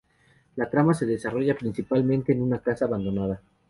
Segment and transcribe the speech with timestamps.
[0.55, 3.39] La trama se desarrolla principalmente en una casa abandonada.